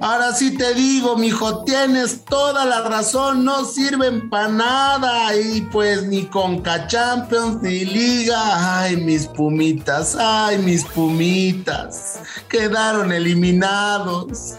[0.00, 5.36] Ahora sí te digo, mijo, tienes toda la razón, no sirven para nada.
[5.36, 8.80] Y pues ni Conca Champions ni Liga.
[8.80, 12.20] Ay, mis pumitas, ay, mis pumitas.
[12.48, 14.54] Quedaron eliminados.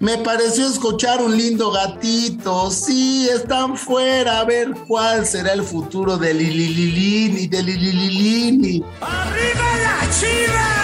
[0.00, 2.70] Me pareció escuchar un lindo gatito.
[2.70, 4.40] Sí, están fuera.
[4.40, 8.84] A ver cuál será el futuro de Lilililini, de Lilililini.
[9.02, 10.77] ¡Arriba la chiva!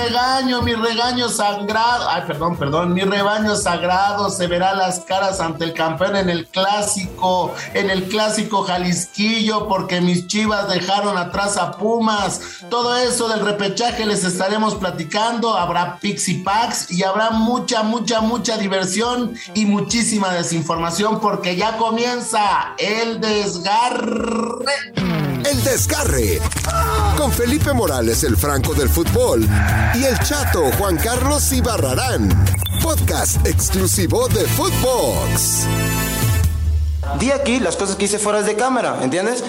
[0.00, 2.08] Regaño, mi regaño sagrado.
[2.08, 2.94] Ay, perdón, perdón.
[2.94, 8.04] Mi rebaño sagrado se verá las caras ante el campeón en el clásico, en el
[8.04, 12.40] clásico Jalisquillo, porque mis chivas dejaron atrás a Pumas.
[12.68, 15.56] Todo eso del repechaje les estaremos platicando.
[15.56, 22.74] Habrá Pixie Packs y habrá mucha, mucha, mucha diversión y muchísima desinformación, porque ya comienza
[22.78, 24.99] el desgarre.
[25.64, 26.40] Desgarre.
[27.16, 29.46] Con Felipe Morales, el Franco del Fútbol.
[29.94, 32.28] Y el Chato Juan Carlos Ibarrarán.
[32.82, 35.66] Podcast exclusivo de Footbox.
[37.18, 39.42] Di aquí las cosas que hice fuera de cámara, ¿entiendes?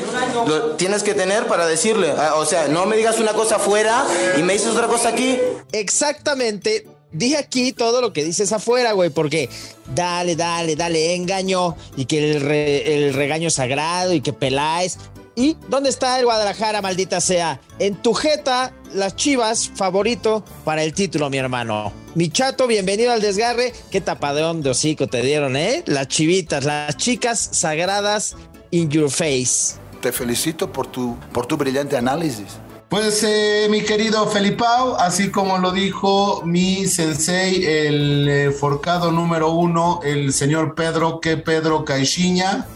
[0.48, 2.12] Lo tienes que tener para decirle.
[2.18, 4.06] Ah, O sea, no me digas una cosa afuera
[4.38, 5.40] y me dices otra cosa aquí.
[5.72, 6.88] Exactamente.
[7.14, 9.50] Dije aquí todo lo que dices afuera, güey, porque
[9.94, 14.98] dale, dale, dale, engaño y que el, re- el regaño sagrado y que peláis.
[15.42, 17.60] ¿Y dónde está el Guadalajara, maldita sea?
[17.80, 21.92] En tu jeta, las chivas, favorito para el título, mi hermano.
[22.14, 23.74] Mi chato, bienvenido al desgarre.
[23.90, 25.82] Qué tapadón de hocico te dieron, ¿eh?
[25.88, 28.36] Las chivitas, las chicas sagradas
[28.70, 29.80] in your face.
[30.00, 32.60] Te felicito por tu, por tu brillante análisis.
[32.88, 39.50] Pues eh, mi querido Felipao, así como lo dijo mi sensei, el eh, forcado número
[39.54, 42.68] uno, el señor Pedro, que Pedro Caixinha,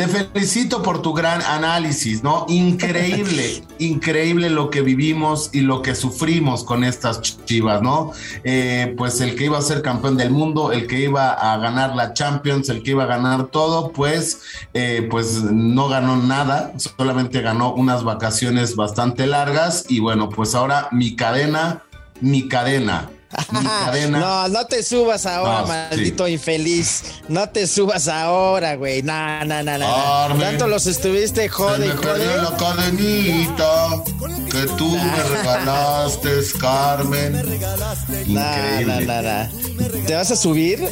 [0.00, 2.46] te felicito por tu gran análisis, ¿no?
[2.48, 8.12] Increíble, increíble lo que vivimos y lo que sufrimos con estas chivas, ¿no?
[8.42, 11.94] Eh, pues el que iba a ser campeón del mundo, el que iba a ganar
[11.96, 14.40] la Champions, el que iba a ganar todo, pues,
[14.72, 20.88] eh, pues no ganó nada, solamente ganó unas vacaciones bastante largas y bueno, pues ahora
[20.92, 21.82] mi cadena,
[22.22, 23.10] mi cadena.
[24.10, 27.02] No, no te subas ahora, No, maldito infeliz.
[27.28, 29.02] No te subas ahora, güey.
[29.02, 30.38] No, no, no, no.
[30.38, 34.02] Tanto los estuviste Se jode y me perdió la cadenita
[34.50, 36.30] que tú me regalaste,
[36.60, 37.36] Carmen.
[38.26, 39.48] Increíble.
[40.06, 40.86] ¿Te vas a subir?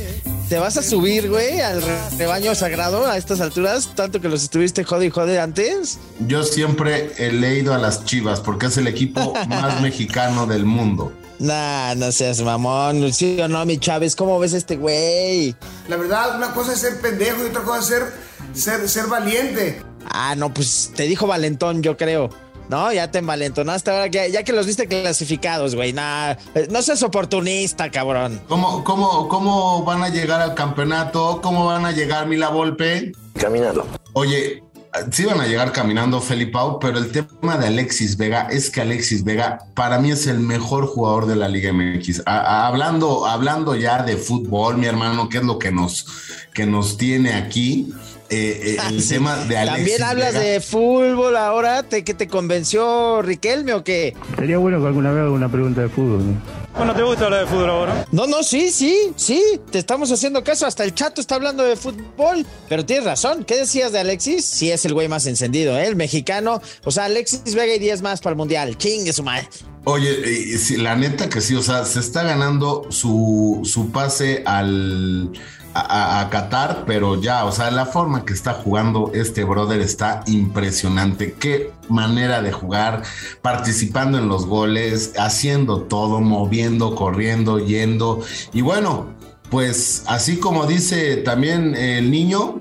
[0.48, 3.91] ¿Te vas a subir, güey, al re- rebaño sagrado a estas alturas?
[3.94, 5.98] Tanto que los estuviste jode y jode antes.
[6.26, 11.12] Yo siempre he leído a las Chivas porque es el equipo más mexicano del mundo.
[11.38, 13.12] Nah, no seas mamón.
[13.12, 14.16] Sí o no, mi Chávez.
[14.16, 15.54] ¿Cómo ves este güey?
[15.88, 18.12] La verdad, una cosa es ser pendejo y otra cosa es ser,
[18.53, 19.82] ser, ser valiente.
[20.10, 22.31] Ah, no, pues te dijo Valentón, yo creo.
[22.69, 25.94] No, ya te envalentonaste ahora que ya que los viste clasificados, güey.
[25.94, 28.41] Nah, eh, no seas oportunista, cabrón.
[28.47, 31.41] ¿Cómo, cómo, ¿Cómo van a llegar al campeonato?
[31.43, 33.12] ¿Cómo van a llegar Mila Volpe?
[33.41, 33.87] Caminando.
[34.12, 34.62] Oye,
[35.10, 39.25] sí van a llegar caminando Felipao, pero el tema de Alexis Vega es que Alexis
[39.25, 42.22] Vega para mí es el mejor jugador de la Liga MX.
[42.26, 46.06] Hablando, hablando ya de fútbol, mi hermano, que es lo que nos,
[46.54, 47.93] que nos tiene aquí.
[48.31, 50.47] Eh, eh, el tema de Alexis También hablas Vega.
[50.47, 54.15] de fútbol ahora, ¿te, ¿qué te convenció Riquelme o qué?
[54.37, 56.27] Sería bueno que alguna vez haga una pregunta de fútbol.
[56.27, 56.59] ¿no?
[56.77, 58.06] Bueno, ¿te gusta hablar de fútbol ahora?
[58.12, 61.75] No, no, sí, sí, sí, te estamos haciendo caso, hasta el chato está hablando de
[61.75, 64.44] fútbol, pero tienes razón, ¿qué decías de Alexis?
[64.44, 65.87] Sí, es el güey más encendido, ¿eh?
[65.87, 69.49] el mexicano, o sea, Alexis Vega y 10 más para el Mundial, chingue su madre.
[69.84, 75.33] Oye, la neta que sí, o sea, se está ganando su, su pase al,
[75.75, 81.34] a, Qatar, pero ya, o sea, la forma que está jugando este brother está impresionante.
[81.38, 83.03] Qué manera de jugar,
[83.43, 88.22] participando en los goles, haciendo todo, moviendo, corriendo, yendo.
[88.53, 89.06] Y bueno,
[89.50, 92.61] pues así como dice también el niño.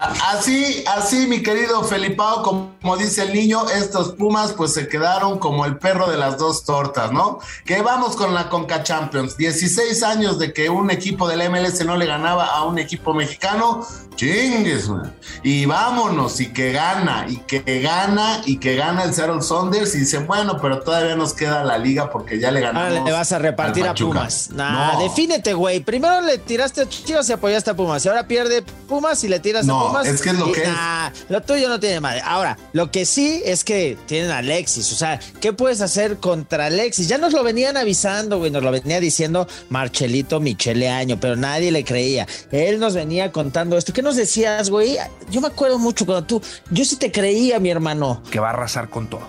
[0.00, 5.66] Así, así, mi querido Felipao, como dice el niño, estos Pumas pues se quedaron como
[5.66, 7.38] el perro de las dos tortas, ¿no?
[7.66, 9.36] Que vamos con la Conca Champions.
[9.36, 13.86] 16 años de que un equipo del MLS no le ganaba a un equipo mexicano.
[14.16, 15.14] Chingues, man.
[15.42, 19.94] Y vámonos, y que gana, y que gana, y que gana el Seattle Saunders.
[19.94, 22.88] Y dice, bueno, pero todavía nos queda la liga porque ya le ganamos.
[22.90, 23.94] Ahora le vas a repartir a.
[23.94, 24.50] Pumas.
[24.50, 25.00] Nah, No.
[25.00, 25.80] defínete, güey.
[25.80, 28.04] Primero le tiraste a Chivas y apoyaste a Pumas.
[28.04, 29.89] Y ahora pierde Pumas y le tiras No, a Pumas.
[30.04, 30.68] Es que es lo y- que es.
[30.68, 32.22] nah, Lo tuyo no tiene madre.
[32.24, 34.92] Ahora, lo que sí es que tienen a Alexis.
[34.92, 37.08] O sea, ¿qué puedes hacer contra Alexis?
[37.08, 38.50] Ya nos lo venían avisando, güey.
[38.50, 42.26] Nos lo venía diciendo Marcelito Michele Año, pero nadie le creía.
[42.50, 43.92] Él nos venía contando esto.
[43.92, 44.96] ¿Qué nos decías, güey?
[45.30, 46.42] Yo me acuerdo mucho cuando tú.
[46.70, 48.22] Yo sí te creía, mi hermano.
[48.30, 49.22] Que va a arrasar con todo.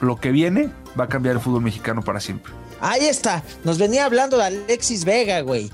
[0.00, 2.52] Lo que viene va a cambiar el fútbol mexicano para siempre.
[2.80, 3.42] Ahí está.
[3.64, 5.70] Nos venía hablando de Alexis Vega, güey.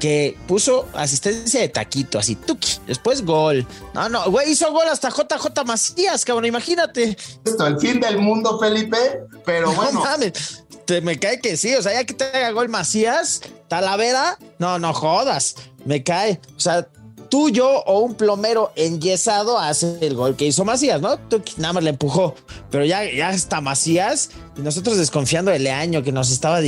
[0.00, 2.78] Que puso asistencia de taquito, así, tuki.
[2.86, 3.66] Después gol.
[3.94, 7.16] No, no, güey, hizo gol hasta JJ Macías, cabrón, imagínate.
[7.44, 8.96] Esto, el fin del mundo, Felipe,
[9.44, 9.92] pero bueno.
[9.92, 13.42] No mames, te, me cae que sí, o sea, ya que te haga gol Macías,
[13.68, 15.54] Talavera, no, no jodas,
[15.84, 16.40] me cae.
[16.56, 16.88] O sea,
[17.30, 21.16] tú, yo o un plomero enyesado hace el gol que hizo Macías, ¿no?
[21.16, 22.34] Tú nada más le empujó,
[22.70, 26.60] pero ya, ya está Macías y nosotros desconfiando de Leaño que nos estaba.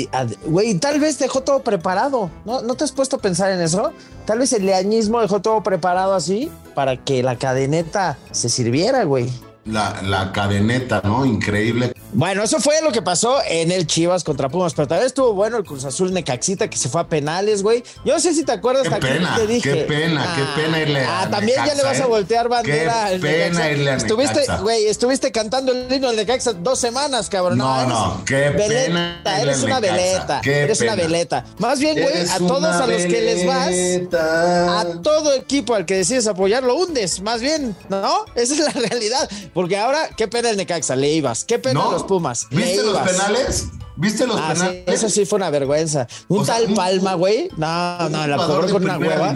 [0.47, 2.63] Güey, tal vez dejó todo preparado, ¿no?
[2.63, 3.93] ¿No te has puesto a pensar en eso?
[4.25, 9.29] Tal vez el leañismo dejó todo preparado así para que la cadeneta se sirviera, güey.
[9.65, 11.25] La, la, cadeneta, ¿no?
[11.25, 11.93] Increíble.
[12.15, 15.57] Bueno, eso fue lo que pasó en el Chivas contra Pumas, pero también estuvo bueno
[15.57, 17.83] el Cruz Azul Necaxita que se fue a penales, güey.
[18.05, 18.87] Yo no sé si te acuerdas.
[18.87, 19.73] Qué pena, te dije.
[19.73, 22.07] qué pena, ah, qué pena irle a Ah, también ya le vas a ¿eh?
[22.07, 23.11] voltear bandera.
[23.13, 27.57] Qué pena irle a Estuviste, güey, estuviste cantando el himno del Necaxa dos semanas, cabrón.
[27.57, 29.41] No, no, qué veleta, pena.
[29.41, 31.45] Eres una veleta, eres una veleta.
[31.59, 35.97] Más bien, güey, a todos a los que les vas, a todo equipo al que
[35.97, 38.27] decides apoyar, lo hundes, más bien, ¿no?
[38.35, 39.31] Esa es la realidad.
[39.55, 41.45] Porque ahora, qué pena el Necaxa, le ibas.
[41.45, 42.49] Qué pena los Pumas.
[42.51, 43.69] ¿Viste los penales?
[43.97, 44.85] ¿Viste los ah, penales?
[44.87, 46.07] eso sí fue una vergüenza.
[46.29, 47.49] Un tal Palma, güey.
[47.57, 49.35] No, no, la cobró con una hueva.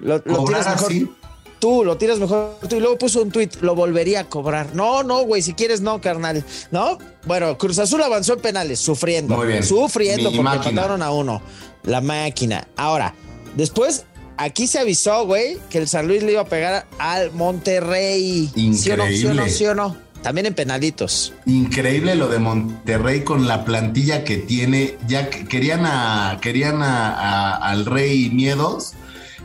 [0.00, 1.16] lo, lo tiras mejor.
[1.58, 2.76] Tú lo tiras mejor tú.
[2.76, 4.74] Y luego puso un tweet, lo volvería a cobrar.
[4.74, 6.44] No, no, güey, si quieres, no, carnal.
[6.70, 6.98] ¿No?
[7.24, 9.36] Bueno, Cruz Azul avanzó en penales, sufriendo.
[9.36, 9.64] Muy bien.
[9.64, 11.40] Sufriendo Mi porque mataron a uno.
[11.84, 12.68] La máquina.
[12.76, 13.14] Ahora,
[13.54, 14.04] después
[14.36, 18.50] aquí se avisó, güey, que el San Luis le iba a pegar al Monterrey.
[18.74, 19.06] ¿Sí o no?
[19.06, 19.48] ¿Sí o no?
[19.48, 20.05] ¿Sí o no?
[20.22, 21.32] También en penalitos.
[21.46, 24.96] Increíble lo de Monterrey con la plantilla que tiene.
[25.06, 28.94] Ya que querían a querían a, a- al Rey Miedos.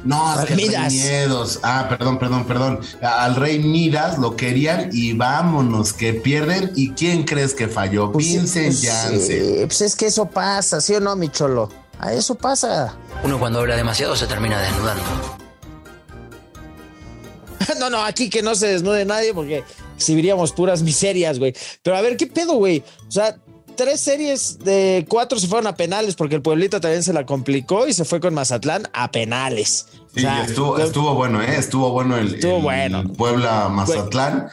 [0.03, 0.89] No, es que el Rey.
[0.89, 1.59] Miedos.
[1.61, 2.79] Ah, perdón, perdón, perdón.
[3.03, 6.71] Al Rey Midas lo querían y vámonos, que pierden.
[6.75, 8.09] ¿Y quién crees que falló?
[8.11, 9.21] Vincent Pues, Janssen.
[9.29, 11.69] eh, pues es que eso pasa, ¿sí o no, mi cholo?
[11.99, 12.95] A eso pasa.
[13.23, 15.03] Uno cuando habla demasiado se termina desnudando.
[17.79, 19.63] No, no, aquí que no se desnude nadie porque
[19.95, 21.53] exhibiríamos puras miserias, güey.
[21.83, 22.83] Pero a ver, ¿qué pedo, güey?
[23.07, 23.37] O sea,
[23.75, 27.87] tres series de cuatro se fueron a penales porque el pueblito también se la complicó
[27.87, 29.87] y se fue con Mazatlán a penales.
[29.93, 31.55] O Sí, sea, estuvo, con- estuvo bueno, ¿eh?
[31.57, 33.03] Estuvo bueno el, Estuvo el bueno.
[33.13, 34.49] Puebla Mazatlán.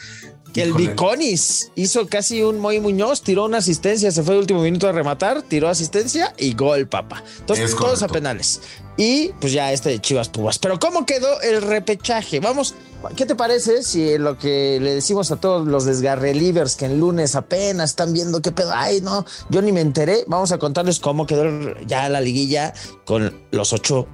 [0.54, 0.86] que el Híjole.
[0.88, 4.92] Viconis hizo casi un Moy Muñoz, tiró una asistencia, se fue el último minuto a
[4.92, 7.22] rematar, tiró asistencia y gol, papá.
[7.40, 8.60] Entonces, Es todos a penales.
[8.96, 10.58] Y pues ya este de Chivas Pubas.
[10.58, 12.40] Pero ¿cómo quedó el repechaje?
[12.40, 12.74] Vamos,
[13.16, 17.34] ¿qué te parece si lo que le decimos a todos los desgarrelivers que el lunes
[17.36, 18.72] apenas están viendo qué pedo?
[18.74, 20.24] Ay, no, yo ni me enteré.
[20.26, 21.44] Vamos a contarles cómo quedó
[21.86, 22.74] ya la liguilla
[23.04, 24.06] con los ocho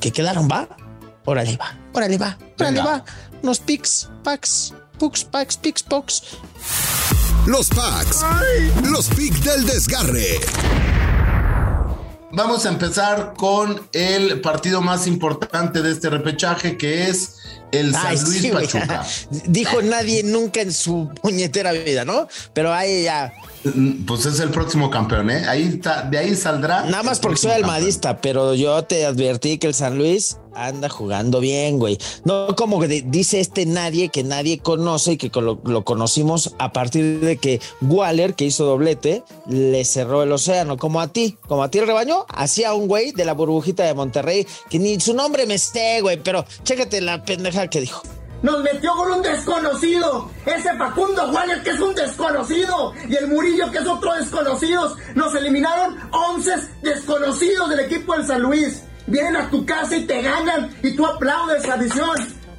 [0.00, 0.68] que quedaron, ¿va?
[1.24, 2.84] Órale, va, órale, va, órale, Venga.
[2.84, 3.04] va.
[3.42, 6.22] Unos picks, packs, pucks, packs, picks, pox.
[7.46, 8.24] Los packs.
[8.84, 10.40] Los picks del desgarre.
[12.30, 17.37] Vamos a empezar con el partido más importante de este repechaje, que es
[17.72, 18.50] el San Ay, Luis sí.
[18.50, 19.06] Pachuca.
[19.46, 22.28] Dijo nadie nunca en su puñetera vida, ¿no?
[22.52, 23.32] Pero ahí ya,
[24.06, 25.44] Pues es el próximo campeón, ¿eh?
[25.48, 26.84] Ahí está, de ahí saldrá.
[26.84, 31.40] nada más porque soy almadista, pero yo te advertí que el San Luis anda jugando
[31.40, 31.98] bien, güey.
[32.24, 36.72] No como que dice este nadie que nadie conoce y que lo, lo conocimos a
[36.72, 41.62] partir de que Waller, que hizo doblete, le cerró el océano, como a ti, como
[41.62, 45.14] a ti el rebaño, hacía un güey de la burbujita de Monterrey, que ni su
[45.14, 48.02] nombre me esté, güey, pero chécate la pendeja que dijo.
[48.42, 50.30] Nos metió con un desconocido.
[50.44, 52.92] Ese Facundo Waller que es un desconocido.
[53.08, 54.96] Y el Murillo que es otro desconocido.
[55.14, 56.50] Nos eliminaron 11
[56.82, 58.82] desconocidos del equipo del San Luis.
[59.06, 60.76] Vienen a tu casa y te ganan.
[60.82, 62.16] Y tú aplaudes la visión.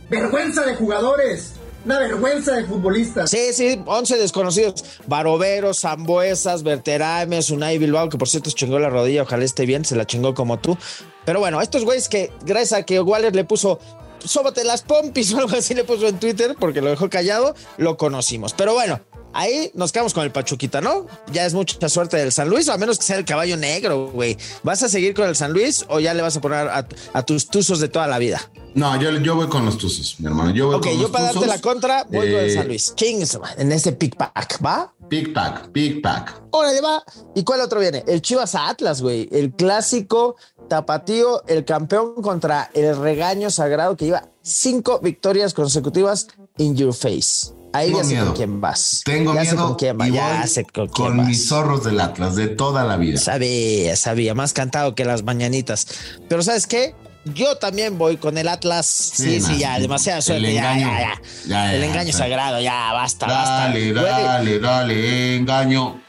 [0.10, 1.54] Vergüenza de jugadores.
[1.86, 3.30] Una vergüenza de futbolistas.
[3.30, 4.84] Sí, sí, 11 desconocidos.
[5.08, 9.86] Baroveros, Zambuesas, Berterames, Unai Bilbao, que por cierto se chingó la rodilla, ojalá esté bien,
[9.86, 10.78] se la chingó como tú.
[11.24, 13.80] Pero bueno, estos güeyes que, gracias a que Waller le puso,
[14.24, 17.98] sóbate las pompis o algo así le puso en Twitter, porque lo dejó callado, lo
[17.98, 18.54] conocimos.
[18.54, 19.00] Pero bueno,
[19.34, 21.08] ahí nos quedamos con el Pachuquita, ¿no?
[21.32, 24.08] Ya es mucha suerte del San Luis, o a menos que sea el caballo negro,
[24.12, 24.38] güey.
[24.64, 27.24] ¿Vas a seguir con el San Luis o ya le vas a poner a, a
[27.24, 28.52] tus tuzos de toda la vida?
[28.76, 30.52] No, yo, yo voy con los Tuzos, mi hermano.
[30.52, 32.68] Yo voy Ok, con yo los para darte la contra, voy con el Eh, San
[32.68, 32.94] Luis.
[32.96, 34.94] Chingues, en este pick pack, ¿va?
[35.10, 36.44] Big Pack, Big Pack.
[36.52, 37.04] Órale, va.
[37.36, 38.04] ¿Y cuál otro viene?
[38.08, 39.28] El Chivas Atlas, güey.
[39.32, 40.36] El clásico
[40.68, 47.54] tapatío, el campeón contra el regaño sagrado que lleva cinco victorias consecutivas in your face.
[47.74, 48.26] Ahí Tengo ya sé miedo.
[48.28, 49.02] con quién vas.
[49.04, 50.10] Tengo ya sé miedo con quién vas.
[50.12, 51.28] Ya sé con quién con vas.
[51.28, 53.20] mis zorros del Atlas de toda la vida.
[53.20, 54.36] Sabía, sabía.
[54.36, 55.88] Más cantado que las mañanitas.
[56.28, 56.94] Pero ¿sabes qué?
[57.26, 58.86] Yo también voy con el Atlas.
[58.88, 60.54] Sí, sí, ya, demasiada El suerte.
[60.54, 61.76] Ya, ya, ya.
[61.76, 64.12] El engaño sagrado, ya, basta, Dale, basta.
[64.12, 66.02] Güey, dale, dale, engaño.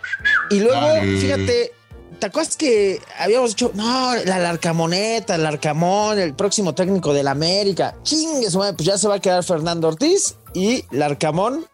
[0.50, 1.18] Y luego, Dale.
[1.18, 1.72] fíjate,
[2.18, 7.96] ¿te acuerdas que habíamos dicho, no, la Larcamoneta, el Larcamón, el próximo técnico del América?
[8.02, 11.66] Chingue, su madre, pues ya se va a quedar Fernando Ortiz y Larcamón,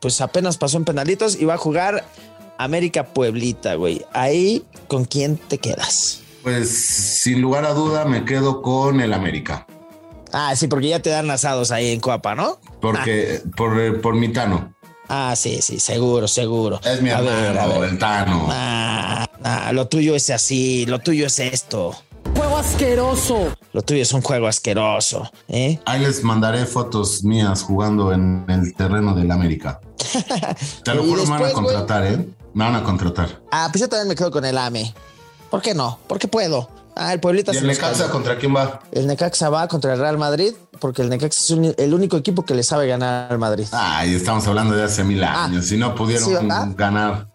[0.00, 2.04] pues apenas pasó en penalitos y va a jugar
[2.58, 4.04] América Pueblita, güey.
[4.12, 6.20] Ahí, ¿con quién te quedas?
[6.44, 6.68] Pues
[7.22, 9.66] sin lugar a duda me quedo con el América.
[10.30, 12.58] Ah, sí, porque ya te dan asados ahí en Coapa, ¿no?
[12.80, 14.74] Porque por, eh, por mi Tano.
[15.08, 16.80] Ah, sí, sí, seguro, seguro.
[16.84, 17.90] Es mi A hermano, ver.
[17.90, 18.46] el Tano.
[18.50, 21.96] Ah, ah, lo tuyo es así, lo tuyo es esto.
[22.36, 23.54] Juego asqueroso.
[23.72, 25.78] Lo tuyo es un juego asqueroso, ¿eh?
[25.86, 29.80] Ahí les mandaré fotos mías jugando en el terreno del América.
[30.84, 32.28] Te lo juro, me van a contratar, ¿eh?
[32.52, 33.40] Me van a contratar.
[33.50, 34.92] Ah, pues yo también me quedo con el AME.
[35.54, 36.00] ¿Por qué no?
[36.08, 36.68] Porque puedo.
[36.96, 38.80] Ah, el Pueblita ¿Y el Necaxa contra quién va?
[38.90, 42.44] El Necaxa va contra el Real Madrid porque el Necaxa es un- el único equipo
[42.44, 43.64] que le sabe ganar al Madrid.
[43.70, 45.66] Ay, estamos hablando de hace mil años.
[45.66, 47.28] si no pudieron Ah, ganar.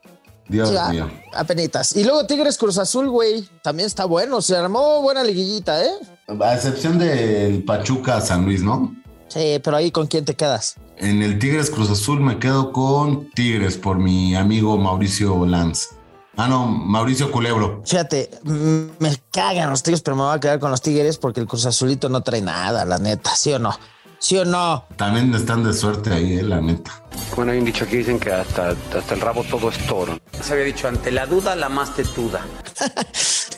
[0.50, 1.10] Dios Sí, mío.
[1.34, 1.96] apenitas.
[1.96, 3.48] Y luego Tigres Cruz Azul, güey.
[3.64, 4.42] También está bueno.
[4.42, 5.92] Se armó buena liguillita, ¿eh?
[6.28, 8.94] A excepción del Pachuca San Luis, ¿no?
[9.30, 10.76] Sí, pero ahí con quién te quedas.
[10.98, 15.92] En el Tigres Cruz Azul me quedo con Tigres por mi amigo Mauricio Lanz.
[16.42, 17.82] Ah, no, Mauricio Culebro.
[17.86, 21.48] Fíjate, me cagan los Tigres, pero me voy a quedar con los Tigres porque el
[21.48, 23.36] Cruz Azulito no trae nada, la neta.
[23.36, 23.78] ¿Sí o no?
[24.20, 24.86] ¿Sí o no?
[24.96, 27.04] También están de suerte ahí, eh, la neta.
[27.36, 30.18] Bueno, hay un dicho que dicen que hasta, hasta el rabo todo es toro.
[30.42, 32.46] Se había dicho, ante la duda, la más tetuda.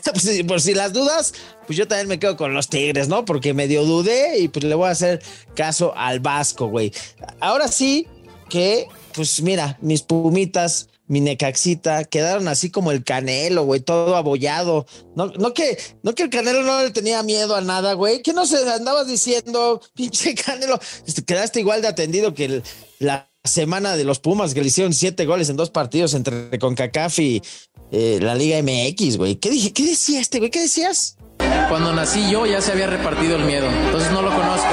[0.04, 1.32] Pues, por si las dudas,
[1.64, 3.24] pues yo también me quedo con los Tigres, ¿no?
[3.24, 5.22] Porque medio dudé y pues le voy a hacer
[5.54, 6.92] caso al Vasco, güey.
[7.40, 8.08] Ahora sí
[8.50, 14.86] que, pues mira, mis pumitas, mi necaxita, quedaron así como el canelo, güey, todo abollado.
[15.14, 18.22] No, no que, no que el canelo no le tenía miedo a nada, güey.
[18.22, 20.80] ¿Qué no se andabas diciendo, pinche canelo?
[21.06, 22.62] Este, quedaste igual de atendido que
[22.98, 27.18] la semana de los Pumas, que le hicieron siete goles en dos partidos entre CONCACAF
[27.18, 27.42] y
[27.90, 29.36] eh, la Liga MX, güey.
[29.36, 29.74] ¿Qué dije?
[29.74, 30.50] ¿Qué decía este, güey?
[30.50, 31.18] ¿Qué decías?
[31.68, 34.68] Cuando nací yo ya se había repartido el miedo, entonces no lo conozco.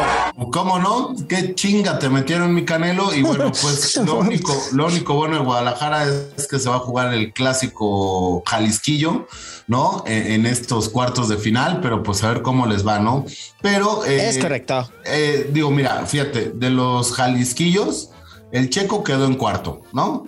[0.51, 1.15] ¿Cómo no?
[1.27, 3.13] Qué chinga te metieron mi canelo.
[3.13, 6.05] Y bueno, pues lo único, lo único bueno de Guadalajara
[6.35, 9.27] es que se va a jugar el clásico Jalisquillo,
[9.67, 10.03] ¿no?
[10.07, 13.25] En, en estos cuartos de final, pero pues a ver cómo les va, ¿no?
[13.61, 14.03] Pero.
[14.05, 14.91] eh, Es correcto.
[15.05, 18.09] eh, digo, mira, fíjate, de los Jalisquillos,
[18.51, 20.27] el checo quedó en cuarto, ¿no?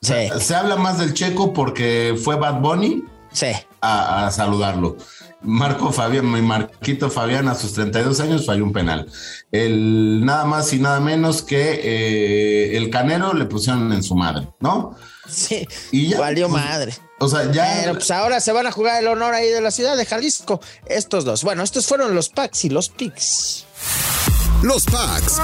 [0.00, 0.14] Sí.
[0.40, 3.48] Se habla más del checo porque fue Bad Bunny Sí.
[3.82, 4.96] a, a saludarlo.
[5.46, 9.06] Marco Fabián, mi Marquito Fabián a sus 32 años falló un penal.
[9.52, 14.48] El nada más y nada menos que eh, el Canero le pusieron en su madre,
[14.60, 14.96] ¿no?
[15.28, 15.66] Sí.
[15.92, 16.94] Y ya, Valió pues, madre.
[17.18, 19.70] O sea, ya Pero pues ahora se van a jugar el honor ahí de la
[19.70, 20.60] ciudad de Jalisco.
[20.86, 21.44] Estos dos.
[21.44, 23.64] Bueno, estos fueron los packs y los picks.
[24.62, 25.40] Los packs.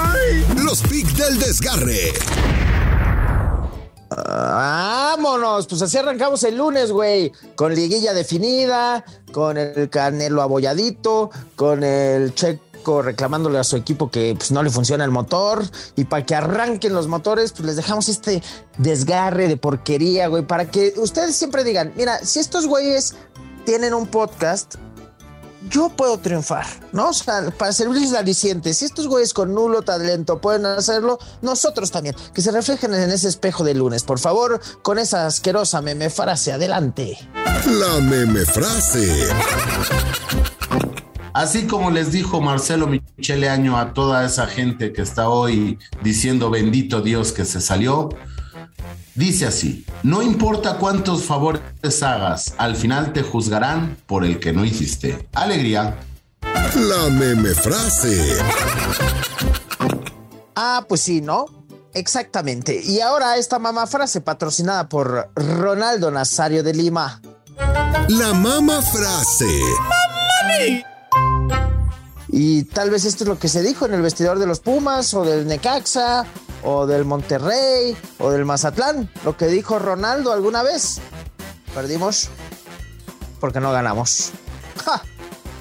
[0.63, 2.13] Los picks del desgarre.
[5.33, 11.83] Vámonos, pues así arrancamos el lunes, güey, con liguilla definida, con el canelo abolladito, con
[11.83, 15.63] el checo reclamándole a su equipo que pues, no le funciona el motor.
[15.95, 18.43] Y para que arranquen los motores, pues les dejamos este
[18.77, 23.15] desgarre de porquería, güey, para que ustedes siempre digan, mira, si estos güeyes
[23.65, 24.75] tienen un podcast,
[25.69, 27.09] yo puedo triunfar, ¿no?
[27.09, 28.73] O sea, para servirles de aliciente.
[28.73, 32.15] Si estos güeyes con nulo talento pueden hacerlo, nosotros también.
[32.33, 36.53] Que se reflejen en ese espejo de lunes, por favor, con esa asquerosa meme frase.
[36.53, 37.17] Adelante.
[37.65, 39.27] La meme frase.
[41.33, 46.51] Así como les dijo Marcelo Michele Año a toda esa gente que está hoy diciendo
[46.51, 48.09] bendito Dios que se salió,
[49.15, 51.61] dice así, no importa cuántos favores
[52.03, 55.27] hagas, al final te juzgarán por el que no hiciste.
[55.33, 55.97] Alegría.
[56.41, 58.37] La meme frase.
[60.55, 61.45] Ah, pues sí, ¿no?
[61.93, 62.81] Exactamente.
[62.83, 67.21] Y ahora esta mamá frase patrocinada por Ronaldo Nazario de Lima.
[68.07, 69.61] La mama frase.
[72.29, 75.13] Y tal vez esto es lo que se dijo en el vestidor de los Pumas
[75.13, 76.25] o del Necaxa
[76.63, 79.09] o del Monterrey o del Mazatlán.
[79.23, 80.99] Lo que dijo Ronaldo alguna vez.
[81.73, 82.29] Perdimos
[83.39, 84.31] porque no ganamos.
[84.85, 85.01] ¡Ja!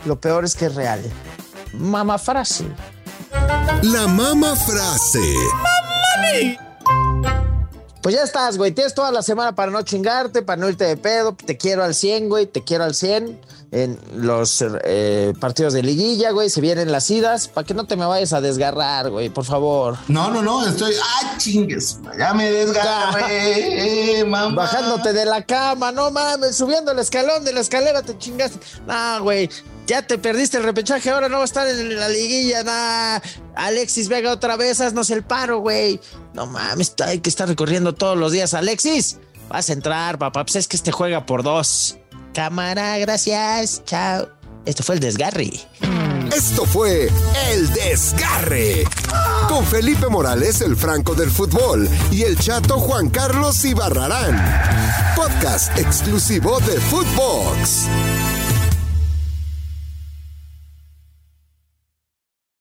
[0.05, 1.03] Lo peor es que es real.
[1.75, 2.65] Mama frase.
[3.83, 5.35] La mama frase.
[8.03, 8.73] Pues ya estás, güey.
[8.73, 11.35] Tienes toda la semana para no chingarte, para no irte de pedo.
[11.35, 12.47] Te quiero al 100, güey.
[12.47, 13.41] Te quiero al 100
[13.73, 16.51] en los eh, partidos de liguilla, güey.
[16.51, 17.49] Se vienen las idas.
[17.49, 19.97] Para que no te me vayas a desgarrar, güey, por favor.
[20.09, 20.95] No, no, no, estoy.
[21.03, 21.99] ¡Ah, chingues!
[22.19, 24.63] Ya me desgarré, eh, mamá.
[24.63, 28.61] Bajándote de la cama, no mames, subiendo el escalón de la escalera te chingaste.
[28.87, 29.49] No, güey,
[29.87, 33.21] ya te perdiste el repechaje, ahora no va a estar en la liguilla, nah.
[33.55, 35.99] Alexis Vega otra vez, haznos el paro, güey.
[36.35, 38.55] No mames, hay que estar recorriendo todos los días.
[38.55, 40.45] Alexis, Vas a entrar, papá.
[40.45, 41.99] Pues es que este juega por dos.
[42.35, 43.83] Cámara, gracias.
[43.85, 44.29] Chao.
[44.65, 45.51] Esto fue el desgarre.
[46.35, 47.11] Esto fue
[47.51, 48.85] El Desgarre.
[49.49, 54.43] Con Felipe Morales, el Franco del Fútbol, y el chato Juan Carlos Ibarrarán.
[55.15, 57.89] Podcast exclusivo de Footbox.